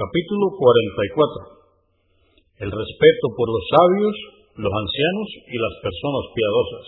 Capítulo 0.00 0.56
44. 0.56 2.64
El 2.64 2.72
respeto 2.72 3.26
por 3.36 3.52
los 3.52 3.64
sabios, 3.68 4.16
los 4.56 4.72
ancianos 4.72 5.28
y 5.44 5.56
las 5.60 5.74
personas 5.84 6.24
piadosas. 6.32 6.86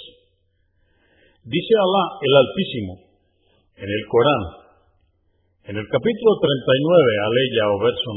Dice 1.44 1.74
Alá 1.76 2.04
el 2.24 2.32
Altísimo 2.40 2.92
en 3.84 3.88
el 3.92 4.04
Corán, 4.08 4.44
en 5.68 5.76
el 5.76 5.86
capítulo 5.92 6.32
39, 6.40 7.28
aleya 7.28 7.64
o 7.68 7.76
verso 7.84 8.08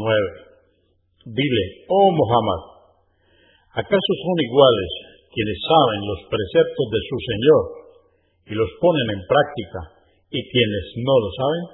9, 1.28 1.44
dile, 1.44 1.66
oh 1.92 2.16
Muhammad, 2.16 2.62
¿acaso 3.76 4.12
son 4.24 4.38
iguales 4.48 4.92
quienes 5.28 5.60
saben 5.60 6.08
los 6.08 6.22
preceptos 6.32 6.88
de 6.96 7.02
su 7.04 7.18
Señor 7.20 7.64
y 8.48 8.54
los 8.56 8.72
ponen 8.80 9.08
en 9.12 9.22
práctica 9.28 9.80
y 10.32 10.40
quienes 10.40 10.86
no 11.04 11.16
lo 11.20 11.30
saben? 11.36 11.66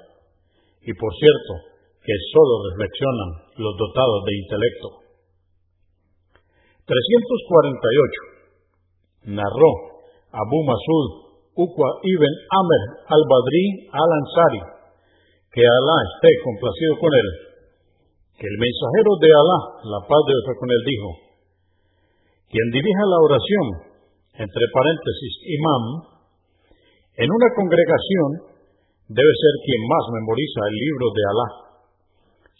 Y 0.90 0.92
por 0.98 1.14
cierto, 1.14 1.71
que 2.02 2.14
solo 2.34 2.66
reflexionan 2.66 3.30
los 3.62 3.78
dotados 3.78 4.26
de 4.26 4.32
intelecto. 4.34 4.88
348. 6.82 9.38
Narró 9.38 9.70
Abu 10.34 10.58
Masud 10.66 11.06
Uqwa 11.54 11.88
ibn 12.02 12.32
Amr 12.48 12.82
al-Badri 13.06 13.86
al-Ansari, 13.92 14.62
que 15.52 15.62
Alá 15.62 15.98
esté 16.10 16.32
complacido 16.42 16.98
con 16.98 17.12
él, 17.12 17.28
que 18.34 18.50
el 18.50 18.56
mensajero 18.56 19.12
de 19.20 19.30
Alá, 19.36 19.58
la 19.84 20.00
paz 20.02 20.22
de 20.26 20.32
Dios 20.32 20.56
con 20.58 20.68
él, 20.72 20.82
dijo, 20.82 21.08
quien 22.50 22.66
dirija 22.72 23.04
la 23.04 23.20
oración, 23.20 23.66
entre 24.42 24.64
paréntesis, 24.74 25.32
imam, 25.54 25.84
en 27.20 27.28
una 27.30 27.48
congregación, 27.52 28.48
debe 29.12 29.32
ser 29.38 29.54
quien 29.62 29.82
más 29.86 30.04
memoriza 30.08 30.66
el 30.66 30.76
libro 30.82 31.06
de 31.14 31.22
Alá 31.30 31.61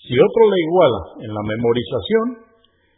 si 0.03 0.15
otro 0.19 0.43
le 0.51 0.59
iguala 0.67 1.03
en 1.23 1.31
la 1.31 1.45
memorización, 1.47 2.27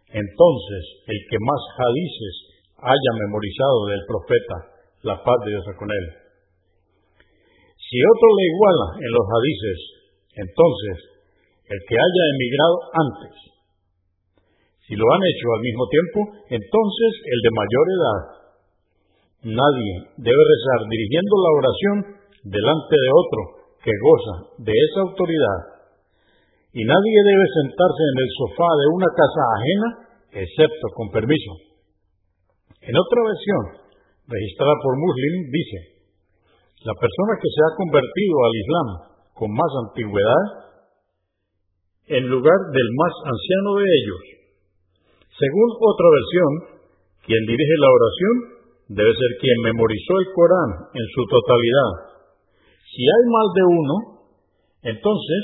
entonces 0.09 0.83
el 1.05 1.21
que 1.29 1.37
más 1.37 1.63
hadices 1.77 2.35
haya 2.81 3.13
memorizado 3.21 3.79
del 3.93 4.03
profeta, 4.09 4.57
la 5.05 5.17
paz 5.21 5.37
de 5.45 5.53
Dios 5.53 5.69
con 5.77 5.85
él. 5.85 6.07
Si 7.77 7.99
otro 8.01 8.29
le 8.41 8.45
iguala 8.49 8.89
en 9.05 9.11
los 9.21 9.27
hadices, 9.29 9.81
entonces 10.33 10.97
el 11.69 11.81
que 11.85 11.97
haya 12.01 12.25
emigrado 12.41 12.77
antes. 12.97 13.37
Si 14.89 14.97
lo 14.97 15.05
han 15.05 15.23
hecho 15.29 15.47
al 15.53 15.61
mismo 15.61 15.85
tiempo, 15.93 16.19
entonces 16.57 17.13
el 17.21 17.39
de 17.45 17.53
mayor 17.53 17.87
edad. 18.01 18.21
Nadie 19.45 19.93
debe 20.25 20.41
rezar 20.41 20.89
dirigiendo 20.89 21.35
la 21.37 21.53
oración 21.53 21.97
delante 22.49 22.97
de 22.97 23.11
otro 23.13 23.41
que 23.85 23.93
goza 23.93 24.35
de 24.57 24.73
esa 24.73 25.01
autoridad 25.05 25.74
y 26.75 26.83
nadie 26.83 27.19
debe 27.23 27.47
sentarse 27.63 28.03
en 28.03 28.17
el 28.19 28.31
sofá 28.35 28.67
de 28.67 28.87
una 28.99 29.11
casa 29.15 29.43
ajena 29.55 29.89
excepto 30.43 30.87
con 30.99 31.07
permiso. 31.15 31.53
En 32.83 32.95
otra 32.99 33.21
versión, 33.31 33.63
registrada 34.27 34.75
por 34.83 34.99
Muslim, 34.99 35.35
dice, 35.55 35.79
la 36.83 36.95
persona 36.99 37.33
que 37.39 37.49
se 37.49 37.61
ha 37.63 37.79
convertido 37.79 38.37
al 38.43 38.55
Islam 38.59 38.89
con 39.39 39.49
más 39.55 39.73
antigüedad, 39.87 40.45
en 42.11 42.27
lugar 42.29 42.61
del 42.75 42.89
más 42.99 43.15
anciano 43.23 43.71
de 43.79 43.87
ellos. 43.89 44.23
Según 45.31 45.69
otra 45.79 46.09
versión, 46.11 46.51
quien 47.25 47.43
dirige 47.47 47.77
la 47.79 47.91
oración 47.95 48.35
debe 48.99 49.13
ser 49.15 49.31
quien 49.41 49.59
memorizó 49.65 50.13
el 50.21 50.29
Corán 50.35 50.71
en 50.93 51.07
su 51.09 51.23
totalidad. 51.31 51.93
Si 52.85 53.01
hay 53.01 53.25
más 53.33 53.49
de 53.57 53.65
uno, 53.65 53.95
entonces 54.83 55.43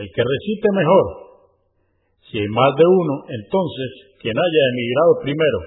el 0.00 0.08
que 0.08 0.22
recite 0.24 0.68
mejor. 0.72 1.06
Si 2.24 2.38
hay 2.40 2.48
más 2.48 2.72
de 2.72 2.86
uno, 2.88 3.14
entonces 3.28 3.88
quien 4.20 4.32
haya 4.32 4.62
emigrado 4.72 5.12
primero. 5.20 5.58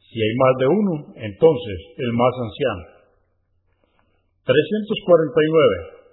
Si 0.00 0.16
hay 0.16 0.34
más 0.40 0.54
de 0.56 0.66
uno, 0.72 0.92
entonces 1.28 1.78
el 2.00 2.12
más 2.16 2.32
anciano. 2.40 2.84
349. 4.48 6.08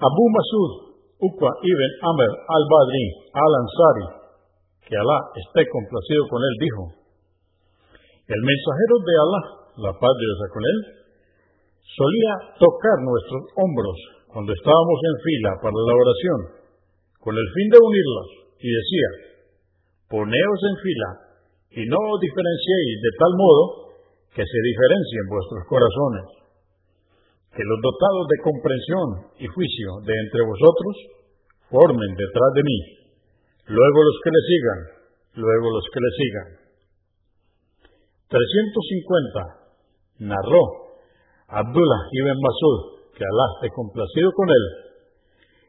Abu 0.00 0.24
Masud 0.32 0.90
Uqba 1.20 1.50
ibn 1.60 1.90
Amr 2.00 2.30
al-Badri 2.32 3.04
al-Ansari, 3.36 4.06
que 4.88 4.96
Alá 4.96 5.18
esté 5.36 5.68
complacido 5.68 6.24
con 6.32 6.40
él, 6.40 6.54
dijo, 6.56 6.82
el 8.24 8.40
mensajero 8.40 8.94
de 9.04 9.14
Alá, 9.20 9.40
la 9.84 9.92
paz 10.00 10.12
de 10.16 10.24
Dios 10.24 10.40
con 10.48 10.64
él, 10.64 10.78
solía 11.84 12.34
tocar 12.58 12.96
nuestros 13.02 13.42
hombros 13.56 13.98
cuando 14.30 14.52
estábamos 14.52 14.98
en 15.02 15.16
fila 15.24 15.50
para 15.60 15.74
la 15.74 15.94
oración, 15.94 16.40
con 17.18 17.34
el 17.34 17.48
fin 17.54 17.68
de 17.68 17.78
unirlos, 17.82 18.28
y 18.60 18.68
decía, 18.68 19.08
poneos 20.08 20.60
en 20.68 20.76
fila 20.82 21.10
y 21.70 21.82
no 21.86 21.98
os 21.98 22.18
diferenciéis 22.18 22.94
de 22.98 23.12
tal 23.14 23.32
modo 23.38 23.64
que 24.34 24.42
se 24.42 24.58
diferencien 24.62 25.24
vuestros 25.30 25.62
corazones, 25.70 26.26
que 27.54 27.62
los 27.62 27.78
dotados 27.82 28.26
de 28.26 28.42
comprensión 28.42 29.08
y 29.38 29.46
juicio 29.46 29.88
de 30.02 30.14
entre 30.14 30.42
vosotros 30.46 30.94
formen 31.70 32.12
detrás 32.18 32.50
de 32.54 32.62
mí, 32.66 32.78
luego 33.70 33.98
los 34.02 34.18
que 34.22 34.30
le 34.34 34.42
sigan, 34.50 34.80
luego 35.46 35.66
los 35.70 35.86
que 35.94 36.00
le 36.02 36.12
sigan. 36.18 36.48
350. 38.30 40.26
Narró 40.26 40.89
Abdullah 41.50 42.02
ibn 42.14 42.38
Masud 42.38 43.00
que 43.20 43.26
Alá 43.26 43.46
esté 43.58 43.68
complacido 43.76 44.32
con 44.32 44.48
él, 44.48 44.64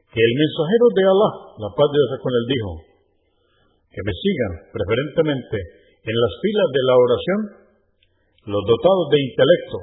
que 0.07 0.21
el 0.23 0.33
mensajero 0.39 0.85
de 0.95 1.03
Alá, 1.03 1.29
la 1.59 1.69
paz 1.75 1.87
de 1.91 1.97
Dios 1.99 2.21
con 2.23 2.31
él, 2.31 2.45
dijo, 2.47 2.71
que 3.91 4.01
me 4.07 4.13
sigan 4.15 4.53
preferentemente 4.71 5.57
en 6.07 6.15
las 6.15 6.33
filas 6.39 6.69
de 6.71 6.83
la 6.87 6.95
oración 6.95 7.39
los 8.55 8.63
dotados 8.63 9.05
de 9.11 9.19
intelecto 9.19 9.77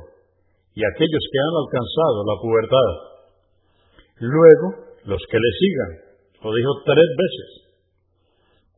y 0.73 0.81
aquellos 0.81 1.25
que 1.29 1.39
han 1.45 1.55
alcanzado 1.61 2.17
la 2.25 2.37
pubertad. 2.41 2.91
Luego, 4.25 4.67
los 5.13 5.23
que 5.29 5.39
le 5.39 5.53
sigan, 5.61 5.93
lo 6.41 6.51
dijo 6.57 6.73
tres 6.89 7.11
veces. 7.13 7.51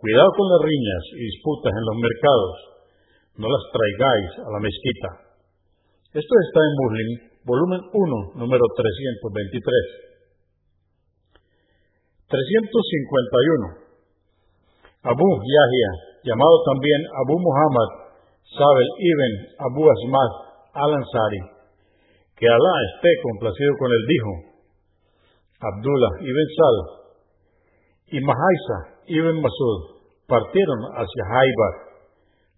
Cuidado 0.02 0.30
con 0.34 0.46
las 0.50 0.62
riñas 0.66 1.04
y 1.14 1.22
disputas 1.30 1.72
en 1.72 1.84
los 1.86 1.96
mercados, 2.00 2.54
no 3.38 3.46
las 3.46 3.64
traigáis 3.70 4.30
a 4.42 4.48
la 4.50 4.60
mezquita. 4.60 5.29
Esto 6.10 6.34
está 6.42 6.58
en 6.58 6.74
Muslim 6.74 7.22
volumen 7.46 7.86
1, 7.86 8.34
número 8.34 8.66
323. 8.74 9.46
351. 12.26 15.06
Abu 15.06 15.28
Yahya, 15.38 15.90
llamado 16.26 16.66
también 16.66 16.98
Abu 17.14 17.38
Muhammad, 17.38 18.10
Sabel 18.58 18.90
ibn 18.98 19.54
Abu 19.70 19.86
Asmad 19.86 20.30
al-Ansari, 20.74 21.46
que 22.34 22.50
Alá 22.50 22.74
esté 22.90 23.14
complacido 23.22 23.70
con 23.78 23.94
él, 23.94 24.02
dijo, 24.10 24.50
Abdullah 25.62 26.26
ibn 26.26 26.46
Sal 26.58 27.06
y 28.10 28.18
Mahaisa 28.18 28.98
ibn 29.06 29.38
Masud 29.38 30.10
partieron 30.26 30.90
hacia 30.90 31.22
Haibar 31.22 32.02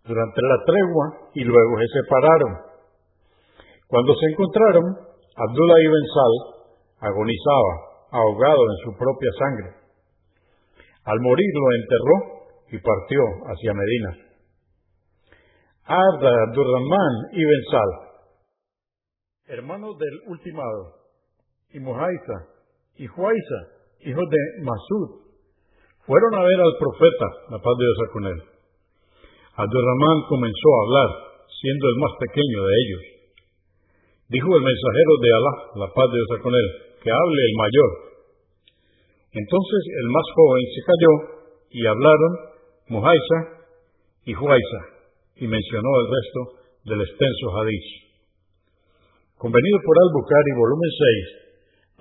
durante 0.08 0.40
la 0.40 0.56
tregua 0.64 1.28
y 1.34 1.44
luego 1.44 1.76
se 1.84 2.00
separaron. 2.00 2.71
Cuando 3.92 4.14
se 4.16 4.24
encontraron, 4.24 4.84
Abdullah 5.36 5.80
ibn 5.84 6.04
Sal 6.16 6.34
agonizaba, 7.12 7.72
ahogado 8.08 8.62
en 8.64 8.76
su 8.88 8.96
propia 8.96 9.30
sangre. 9.38 9.68
Al 11.04 11.20
morir 11.20 11.50
lo 11.52 11.68
enterró 11.76 12.16
y 12.72 12.78
partió 12.80 13.20
hacia 13.52 13.74
Medina. 13.74 14.10
Arda 15.84 16.32
Abdurrahman 16.48 17.14
ibn 17.32 17.60
Sal, 17.70 17.90
hermano 19.58 19.92
del 19.92 20.20
ultimado, 20.26 21.12
y 21.74 21.80
Muhaisa 21.80 22.48
y 22.96 23.06
Juaisa, 23.08 23.60
hijo 24.08 24.20
de 24.24 24.62
Masud, 24.64 25.20
fueron 26.06 26.34
a 26.34 26.42
ver 26.44 26.60
al 26.62 26.76
profeta, 26.80 27.26
la 27.50 27.58
paz 27.58 27.74
de 27.76 27.84
Dios 27.84 28.10
con 28.10 28.24
él. 28.24 28.42
Abdurrahman 29.52 30.18
comenzó 30.30 30.68
a 30.72 30.80
hablar, 30.80 31.10
siendo 31.60 31.88
el 31.90 31.96
más 32.00 32.12
pequeño 32.20 32.64
de 32.64 32.72
ellos. 32.72 33.11
Dijo 34.32 34.48
el 34.48 34.64
mensajero 34.64 35.12
de 35.20 35.28
Alá, 35.28 35.84
la 35.84 35.92
paz 35.92 36.08
de 36.08 36.16
Dios 36.16 36.40
con 36.40 36.56
él, 36.56 36.96
que 37.04 37.12
hable 37.12 37.40
el 37.44 37.52
mayor. 37.60 38.16
Entonces 39.28 39.82
el 39.92 40.08
más 40.08 40.24
joven 40.32 40.64
se 40.72 40.80
calló 40.88 41.12
y 41.68 41.84
hablaron 41.84 42.32
Muhaisa 42.88 43.68
y 44.24 44.32
Juaisa 44.32 44.80
y 45.36 45.44
mencionó 45.44 45.90
el 46.00 46.08
resto 46.08 46.64
del 46.88 47.04
extenso 47.04 47.44
hadith. 47.60 48.16
Convenido 49.36 49.76
por 49.84 50.00
Al-Bukhari, 50.00 50.52
volumen 50.56 50.90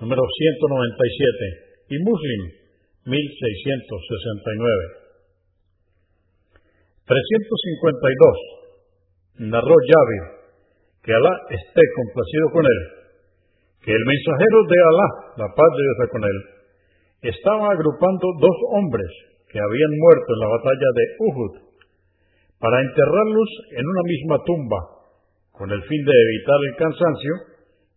número 0.00 0.24
197, 0.24 1.92
y 1.92 2.00
Muslim, 2.00 2.48
1669. 3.12 5.04
352. 7.04 9.52
Narró 9.52 9.76
Yahweh 9.84 10.41
que 11.02 11.12
Alá 11.12 11.34
esté 11.50 11.82
complacido 11.98 12.46
con 12.54 12.64
él, 12.64 12.80
que 13.82 13.90
el 13.90 14.04
mensajero 14.06 14.58
de 14.70 14.78
Alá, 14.78 15.08
la 15.42 15.48
paz 15.50 15.70
de 15.74 15.82
Dios 15.82 16.10
con 16.10 16.22
él, 16.22 16.38
estaba 17.22 17.70
agrupando 17.74 18.26
dos 18.38 18.58
hombres 18.78 19.10
que 19.50 19.58
habían 19.58 19.92
muerto 19.98 20.28
en 20.30 20.40
la 20.40 20.50
batalla 20.54 20.90
de 20.94 21.04
Uhud 21.26 21.52
para 22.58 22.80
enterrarlos 22.80 23.50
en 23.74 23.84
una 23.84 24.02
misma 24.06 24.36
tumba, 24.46 24.80
con 25.50 25.70
el 25.70 25.82
fin 25.82 26.02
de 26.06 26.14
evitar 26.14 26.58
el 26.70 26.76
cansancio 26.78 27.34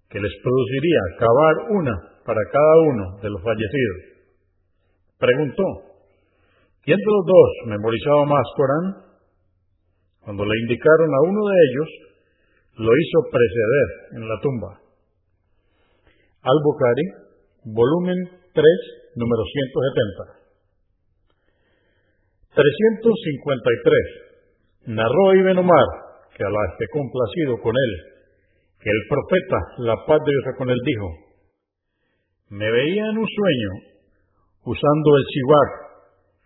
que 0.10 0.19
les 0.19 0.34
produciría 0.42 1.02
cavar 1.22 1.56
una 1.78 1.96
para 2.25 2.42
cada 2.52 2.75
uno 2.90 3.06
de 3.22 3.30
los 3.30 3.42
fallecidos. 3.46 4.00
Preguntó, 5.19 5.63
¿quién 6.81 6.98
de 6.98 7.12
los 7.13 7.25
dos 7.25 7.50
memorizaba 7.69 8.25
más 8.25 8.46
Corán? 8.57 8.86
Cuando 10.25 10.44
le 10.44 10.60
indicaron 10.66 11.10
a 11.13 11.22
uno 11.30 11.42
de 11.46 11.56
ellos, 11.69 11.90
lo 12.77 12.92
hizo 12.92 13.19
preceder 13.31 13.88
en 14.19 14.27
la 14.27 14.36
tumba. 14.42 14.81
Al-Bukhari, 16.44 17.07
volumen 17.72 18.19
3, 18.54 18.66
número 19.16 19.44
170. 19.44 20.45
353. 22.56 24.95
Narró 24.95 25.36
Ibn 25.36 25.57
Omar, 25.57 25.88
que 26.36 26.44
Alá 26.44 26.66
esté 26.72 26.88
complacido 26.92 27.60
con 27.63 27.75
él, 27.75 27.92
que 28.80 28.89
el 28.92 29.07
profeta, 29.10 29.57
la 29.80 29.95
paz 30.06 30.19
de 30.24 30.31
Dios 30.31 30.56
con 30.57 30.69
él, 30.69 30.80
dijo, 30.86 31.07
me 32.50 32.69
veía 32.69 33.10
en 33.10 33.18
un 33.18 33.28
sueño 33.28 33.71
usando 34.66 35.18
el 35.18 35.25
siwak 35.25 35.71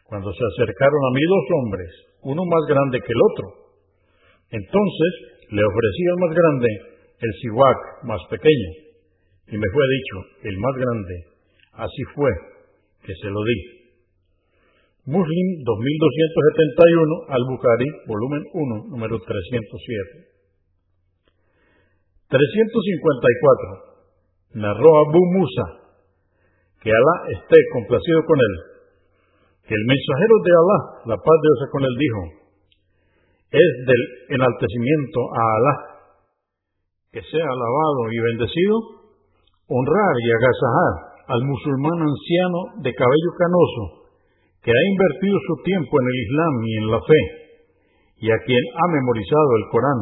cuando 0.05 0.31
se 0.31 0.45
acercaron 0.55 1.05
a 1.05 1.11
mí 1.13 1.21
dos 1.27 1.45
hombres, 1.59 1.91
uno 2.23 2.45
más 2.45 2.65
grande 2.69 3.01
que 3.01 3.13
el 3.13 3.21
otro. 3.33 3.47
Entonces 4.49 5.38
le 5.49 5.61
ofrecí 5.65 6.03
al 6.13 6.19
más 6.21 6.33
grande 6.35 6.69
el 7.19 7.31
siwak 7.41 7.79
más 8.03 8.21
pequeño, 8.29 8.69
y 9.49 9.57
me 9.57 9.67
fue 9.73 9.83
dicho, 9.89 10.15
el 10.43 10.57
más 10.57 10.75
grande, 10.77 11.15
así 11.73 12.03
fue 12.15 12.31
que 13.03 13.13
se 13.13 13.29
lo 13.29 13.41
di. 13.43 13.79
Muslim 15.09 15.47
2271, 15.65 17.33
Al-Bukhari, 17.33 17.89
volumen 18.05 18.43
1, 18.53 18.93
número 18.93 19.17
307. 19.17 20.29
354. 22.29 23.89
Narró 24.53 24.89
Abu 25.01 25.21
Musa, 25.33 25.65
que 26.81 26.91
Alá 26.93 27.15
esté 27.33 27.57
complacido 27.73 28.21
con 28.25 28.37
él, 28.37 28.53
que 29.65 29.73
el 29.73 29.85
mensajero 29.85 30.35
de 30.45 30.51
Alá, 30.53 30.79
la 31.09 31.17
paz 31.17 31.37
de 31.41 31.49
Dios 31.49 31.69
con 31.73 31.83
él, 31.83 31.95
dijo, 31.97 32.38
es 33.49 33.71
del 33.85 34.01
enaltecimiento 34.37 35.19
a 35.33 35.41
Alá, 35.57 35.75
que 37.11 37.21
sea 37.21 37.47
alabado 37.49 38.01
y 38.13 38.17
bendecido, 38.29 38.75
honrar 39.65 40.13
y 40.21 40.27
agasajar 40.29 40.93
al 41.33 41.41
musulmán 41.45 41.97
anciano 41.97 42.59
de 42.85 42.93
cabello 42.93 43.31
canoso, 43.37 43.83
que 44.61 44.69
ha 44.69 44.83
invertido 44.93 45.37
su 45.47 45.55
tiempo 45.63 45.93
en 46.01 46.05
el 46.05 46.17
Islam 46.21 46.53
y 46.61 46.73
en 46.77 46.87
la 46.93 46.99
fe, 47.01 47.21
y 48.21 48.27
a 48.29 48.37
quien 48.45 48.63
ha 48.75 48.87
memorizado 48.93 49.49
el 49.57 49.65
Corán, 49.71 50.01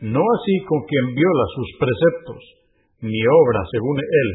no 0.00 0.22
así 0.24 0.54
con 0.64 0.80
quien 0.88 1.06
viola 1.12 1.44
sus 1.56 1.68
preceptos, 1.76 2.40
ni 3.04 3.20
obra 3.20 3.60
según 3.70 3.96
él. 4.00 4.30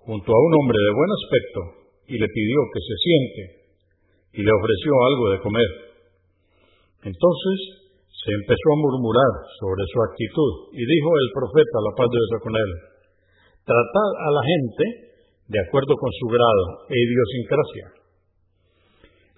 junto 0.04 0.28
a 0.32 0.38
un 0.38 0.52
hombre 0.60 0.78
de 0.78 0.92
buen 0.92 1.10
aspecto 1.16 1.60
y 2.08 2.14
le 2.16 2.28
pidió 2.28 2.58
que 2.72 2.80
se 2.80 2.96
siente 3.00 3.42
y 4.36 4.40
le 4.44 4.52
ofreció 4.52 4.92
algo 5.08 5.24
de 5.32 5.40
comer. 5.40 5.70
Entonces 7.08 7.56
se 8.12 8.30
empezó 8.32 8.68
a 8.72 8.80
murmurar 8.84 9.32
sobre 9.60 9.84
su 9.88 9.98
actitud 10.04 10.52
y 10.76 10.82
dijo 10.84 11.10
el 11.16 11.28
profeta, 11.32 11.76
la 11.80 11.94
paz 11.96 12.08
de 12.12 12.18
Dios 12.18 12.42
con 12.42 12.54
tratad 13.64 14.10
a 14.16 14.28
la 14.32 14.42
gente 14.44 14.84
de 15.48 15.58
acuerdo 15.64 15.92
con 15.96 16.12
su 16.12 16.26
grado 16.28 16.64
e 16.88 16.96
idiosincrasia. 16.96 17.86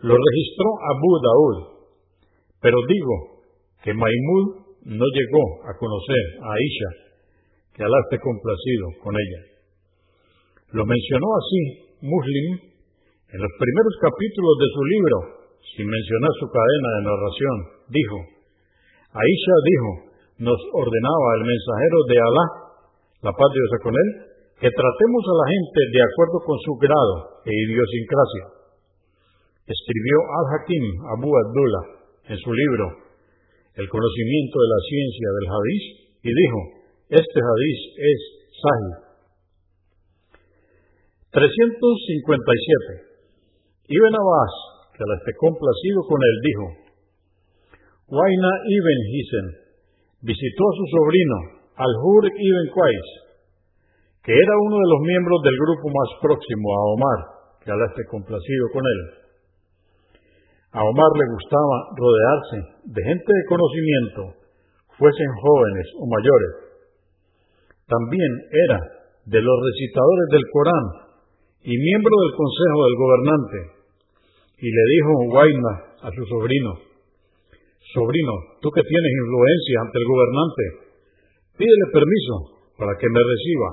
Lo 0.02 0.14
registró 0.16 0.68
Abu 0.90 1.10
Daud, 1.22 1.56
pero 2.62 2.78
digo 2.88 3.14
que 3.84 3.94
Maimud 3.94 4.59
no 4.84 5.04
llegó 5.04 5.44
a 5.68 5.76
conocer 5.76 6.24
a 6.40 6.48
Aisha, 6.56 6.90
que 7.74 7.82
Alá 7.84 7.98
esté 8.08 8.18
complacido 8.20 8.86
con 9.02 9.12
ella. 9.12 9.40
Lo 10.72 10.86
mencionó 10.86 11.28
así 11.36 11.60
Muslim 12.00 12.46
en 13.30 13.38
los 13.38 13.52
primeros 13.60 13.94
capítulos 14.00 14.54
de 14.58 14.68
su 14.72 14.82
libro, 14.84 15.16
sin 15.76 15.86
mencionar 15.86 16.32
su 16.40 16.46
cadena 16.48 16.88
de 16.96 17.02
narración. 17.04 17.56
Dijo, 17.92 18.18
Aisha 19.12 19.56
dijo, 19.68 19.90
nos 20.48 20.60
ordenaba 20.72 21.28
el 21.36 21.44
mensajero 21.44 21.98
de 22.08 22.16
Alá, 22.16 22.46
la 23.28 23.32
paz 23.36 23.48
de 23.52 23.60
Dios 23.60 23.74
con 23.84 23.94
él, 23.94 24.08
que 24.60 24.70
tratemos 24.72 25.22
a 25.24 25.34
la 25.40 25.46
gente 25.52 25.80
de 25.92 26.00
acuerdo 26.04 26.38
con 26.44 26.56
su 26.64 26.72
grado 26.80 27.14
e 27.44 27.52
idiosincrasia. 27.52 28.44
Escribió 29.68 30.16
Al-Hakim 30.40 30.84
Abu 31.16 31.28
Abdullah 31.28 31.84
en 32.32 32.36
su 32.36 32.50
libro 32.52 33.09
El 33.80 33.88
conocimiento 33.88 34.60
de 34.60 34.68
la 34.68 34.80
ciencia 34.84 35.28
del 35.40 35.48
hadís 35.48 35.84
y 36.20 36.28
dijo, 36.36 36.60
este 37.16 37.38
hadís 37.40 37.80
es 37.96 38.20
sahih. 38.60 39.08
357. 41.32 43.08
Ibn 43.88 44.14
Abbas, 44.20 44.54
que 44.92 45.00
la 45.00 45.16
esté 45.16 45.32
complacido 45.32 46.04
con 46.04 46.20
él, 46.20 46.36
dijo, 46.44 46.66
Waina 48.12 48.52
ibn 48.68 48.98
Hisen 49.16 49.48
visitó 50.28 50.62
a 50.68 50.76
su 50.76 50.84
sobrino, 50.92 51.64
Al-Hur 51.80 52.28
ibn 52.36 52.66
Qais, 52.76 53.08
que 54.28 54.36
era 54.36 54.54
uno 54.60 54.76
de 54.76 54.88
los 54.92 55.00
miembros 55.08 55.40
del 55.40 55.56
grupo 55.56 55.88
más 55.88 56.10
próximo 56.20 56.68
a 56.68 56.80
Omar, 57.00 57.20
que 57.64 57.72
Alá 57.72 57.86
esté 57.88 58.04
complacido 58.12 58.68
con 58.76 58.84
él. 58.84 59.19
A 60.70 60.80
Omar 60.86 61.10
le 61.18 61.26
gustaba 61.34 61.76
rodearse 61.98 62.58
de 62.94 63.02
gente 63.02 63.26
de 63.26 63.48
conocimiento, 63.50 64.22
fuesen 64.94 65.30
jóvenes 65.42 65.86
o 65.98 66.04
mayores. 66.06 66.52
También 67.90 68.32
era 68.54 68.78
de 69.26 69.40
los 69.42 69.56
recitadores 69.66 70.28
del 70.30 70.46
Corán 70.54 70.86
y 71.66 71.74
miembro 71.74 72.14
del 72.22 72.32
consejo 72.38 72.78
del 72.86 72.96
gobernante. 73.02 73.58
Y 74.62 74.68
le 74.70 74.84
dijo 74.94 75.12
Waina 75.34 75.74
a 76.06 76.08
su 76.14 76.22
sobrino, 76.30 76.90
Sobrino, 77.90 78.34
tú 78.62 78.70
que 78.70 78.86
tienes 78.86 79.12
influencia 79.26 79.76
ante 79.82 79.98
el 79.98 80.06
gobernante, 80.06 80.64
pídele 81.58 81.86
permiso 81.90 82.34
para 82.78 82.94
que 82.94 83.10
me 83.10 83.18
reciba. 83.18 83.68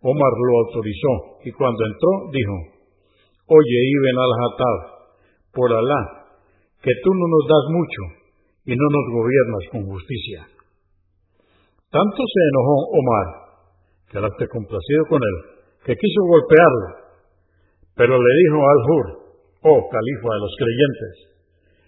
Omar 0.00 0.32
lo 0.40 0.52
autorizó 0.64 1.12
y 1.44 1.52
cuando 1.52 1.76
entró 1.84 2.12
dijo, 2.32 2.56
Oye, 3.52 3.78
Ibn 3.92 4.16
al-Hattab, 4.16 4.95
por 5.56 5.72
Alá, 5.72 6.28
que 6.84 6.92
tú 7.00 7.10
no 7.16 7.26
nos 7.26 7.44
das 7.48 7.66
mucho 7.72 8.02
y 8.68 8.72
no 8.76 8.86
nos 8.92 9.06
gobiernas 9.16 9.64
con 9.72 9.82
justicia. 9.88 10.44
Tanto 11.88 12.20
se 12.20 12.40
enojó 12.52 12.76
Omar, 12.92 13.28
que 14.12 14.18
esté 14.20 14.44
complacido 14.52 15.02
con 15.08 15.20
él, 15.24 15.36
que 15.80 15.96
quiso 15.96 16.20
golpearlo, 16.28 16.88
pero 17.96 18.20
le 18.20 18.32
dijo 18.44 18.58
al 18.60 18.80
Hur, 18.84 19.06
oh 19.64 19.80
califa 19.88 20.28
de 20.28 20.40
los 20.44 20.54
creyentes, 20.60 21.36